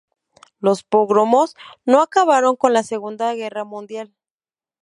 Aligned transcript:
Los 0.59 0.81
pogromos 0.81 1.55
no 1.85 2.01
acabaron 2.01 2.55
con 2.55 2.73
la 2.73 2.81
Segunda 2.81 3.35
Guerra 3.35 3.65
Mundial. 3.65 4.15